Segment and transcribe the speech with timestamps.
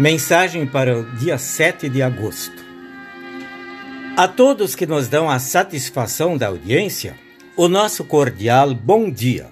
[0.00, 2.64] Mensagem para o dia 7 de agosto.
[4.16, 7.18] A todos que nos dão a satisfação da audiência,
[7.54, 9.48] o nosso cordial bom dia.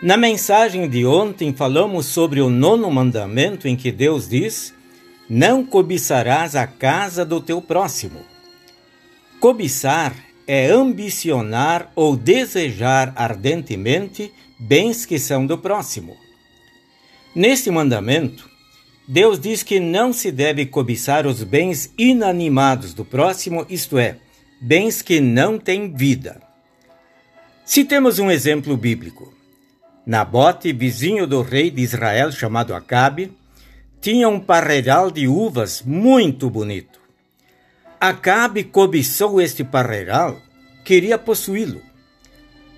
[0.00, 4.72] Na mensagem de ontem falamos sobre o nono mandamento em que Deus diz:
[5.28, 8.20] Não cobiçarás a casa do teu próximo.
[9.40, 10.14] Cobiçar
[10.46, 16.16] é ambicionar ou desejar ardentemente bens que são do próximo.
[17.34, 18.53] Neste mandamento,
[19.06, 24.16] Deus diz que não se deve cobiçar os bens inanimados do próximo, isto é,
[24.60, 26.40] bens que não têm vida.
[27.66, 29.32] Se temos um exemplo bíblico,
[30.06, 33.32] Nabote, vizinho do rei de Israel chamado Acabe,
[34.00, 37.00] tinha um parreiral de uvas muito bonito.
[38.00, 40.38] Acabe cobiçou este parreiral,
[40.84, 41.80] queria possuí-lo.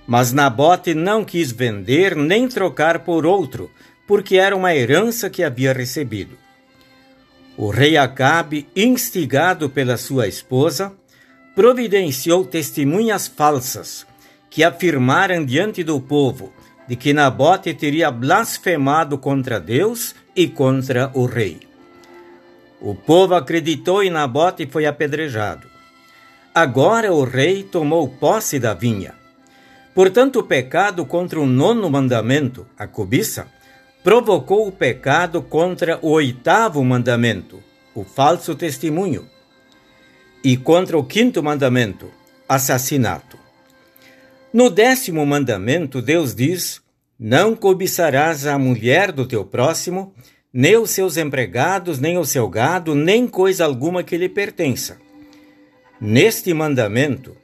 [0.07, 3.69] Mas Nabote não quis vender nem trocar por outro,
[4.07, 6.37] porque era uma herança que havia recebido.
[7.57, 10.93] O rei Acabe, instigado pela sua esposa,
[11.55, 14.07] providenciou testemunhas falsas
[14.51, 16.53] que afirmaram diante do povo
[16.87, 21.61] de que Nabote teria blasfemado contra Deus e contra o rei.
[22.81, 25.67] O povo acreditou e Nabote foi apedrejado.
[26.55, 29.15] Agora o rei tomou posse da vinha.
[29.95, 33.47] Portanto, o pecado contra o nono mandamento, a cobiça,
[34.07, 37.61] provocou o pecado contra o oitavo mandamento,
[37.93, 39.27] o falso testemunho,
[40.45, 42.09] e contra o quinto mandamento,
[42.49, 43.37] assassinato.
[44.53, 46.81] No décimo mandamento, Deus diz:
[47.19, 50.15] Não cobiçarás a mulher do teu próximo,
[50.53, 54.99] nem os seus empregados, nem o seu gado, nem coisa alguma que lhe pertença.
[56.01, 57.37] Neste mandamento,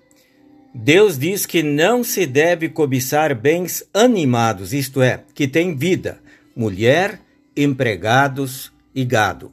[0.72, 6.22] Deus diz que não se deve cobiçar bens animados, isto é, que têm vida,
[6.55, 7.20] mulher,
[7.57, 9.52] empregados e gado.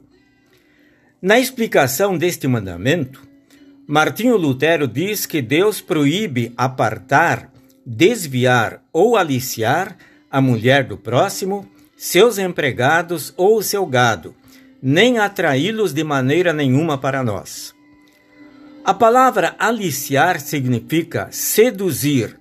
[1.20, 3.28] Na explicação deste mandamento,
[3.86, 7.50] Martinho Lutero diz que Deus proíbe apartar,
[7.84, 9.96] desviar ou aliciar
[10.30, 14.34] a mulher do próximo, seus empregados ou seu gado,
[14.82, 17.74] nem atraí-los de maneira nenhuma para nós.
[18.84, 22.38] A palavra aliciar significa seduzir,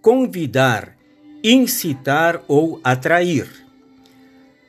[0.00, 0.96] convidar,
[1.42, 3.48] incitar ou atrair.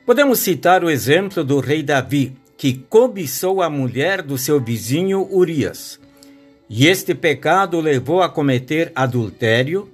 [0.04, 6.00] Podemos citar o exemplo do rei Davi, que cobiçou a mulher do seu vizinho Urias.
[6.68, 9.88] E este pecado levou a cometer adultério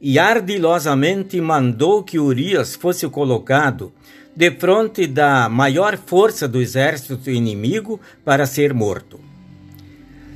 [0.00, 3.92] e ardilosamente mandou que Urias fosse colocado
[4.34, 9.20] de frente da maior força do exército inimigo para ser morto.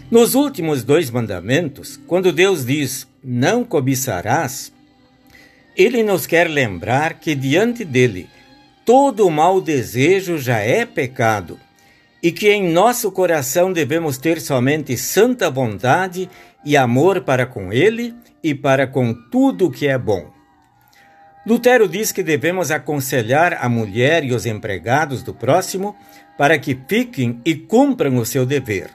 [0.09, 4.73] Nos últimos dois mandamentos, quando Deus diz não cobiçarás,
[5.77, 8.29] ele nos quer lembrar que diante dele
[8.87, 11.59] todo mau desejo já é pecado
[12.23, 16.31] e que em nosso coração devemos ter somente santa vontade
[16.65, 20.31] e amor para com Ele e para com tudo o que é bom.
[21.45, 25.97] Lutero diz que devemos aconselhar a mulher e os empregados do próximo
[26.39, 28.91] para que fiquem e cumpram o seu dever.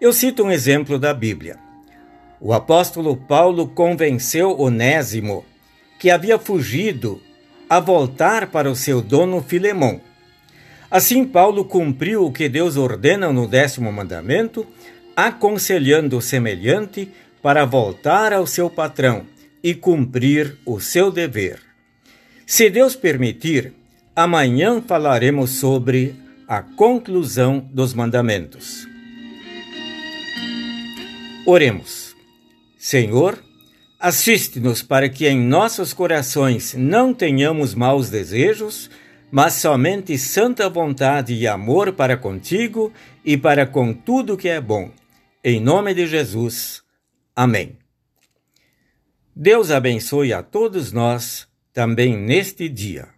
[0.00, 1.56] Eu cito um exemplo da Bíblia.
[2.40, 5.44] O apóstolo Paulo convenceu Onésimo,
[6.00, 7.20] que havia fugido
[7.68, 10.00] a voltar para o seu dono Filemão.
[10.90, 14.66] Assim, Paulo cumpriu o que Deus ordena no décimo mandamento,
[15.16, 17.10] aconselhando o semelhante
[17.42, 19.26] para voltar ao seu patrão
[19.62, 21.60] e cumprir o seu dever.
[22.46, 23.72] Se Deus permitir,
[24.14, 26.14] amanhã falaremos sobre
[26.46, 28.86] a conclusão dos mandamentos.
[31.46, 32.14] Oremos.
[32.78, 33.43] Senhor,
[34.04, 38.90] Assiste-nos para que em nossos corações não tenhamos maus desejos,
[39.32, 42.92] mas somente santa vontade e amor para contigo
[43.24, 44.90] e para com tudo que é bom.
[45.42, 46.82] Em nome de Jesus.
[47.34, 47.78] Amém.
[49.34, 53.08] Deus abençoe a todos nós também neste dia.